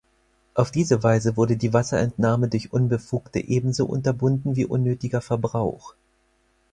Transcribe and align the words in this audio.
Auf 0.55 0.71
diese 0.71 1.03
Weise 1.03 1.37
wurde 1.37 1.57
die 1.57 1.73
Wasserentnahme 1.73 2.47
durch 2.47 2.73
Unbefugte 2.73 3.37
ebenso 3.39 3.85
unterbunden 3.85 4.55
wie 4.55 4.65
unnötiger 4.65 5.21
Verbrauch. 5.21 5.93